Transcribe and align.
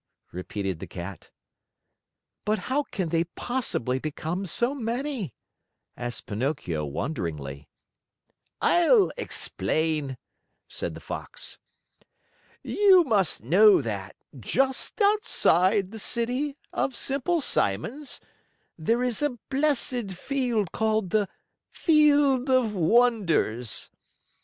repeated 0.31 0.79
the 0.79 0.87
Cat. 0.87 1.29
"But 2.43 2.57
how 2.73 2.81
can 2.81 3.09
they 3.09 3.23
possibly 3.25 3.99
become 3.99 4.47
so 4.47 4.73
many?" 4.73 5.35
asked 5.95 6.25
Pinocchio 6.25 6.83
wonderingly. 6.85 7.69
"I'll 8.61 9.11
explain," 9.15 10.17
said 10.67 10.95
the 10.95 11.01
Fox. 11.01 11.59
"You 12.63 13.03
must 13.03 13.43
know 13.43 13.79
that, 13.83 14.15
just 14.39 14.99
outside 15.03 15.91
the 15.91 15.99
City 15.99 16.57
of 16.73 16.95
Simple 16.95 17.39
Simons, 17.39 18.19
there 18.79 19.03
is 19.03 19.21
a 19.21 19.37
blessed 19.51 20.13
field 20.13 20.71
called 20.71 21.11
the 21.11 21.29
Field 21.69 22.49
of 22.49 22.73
Wonders. 22.73 23.91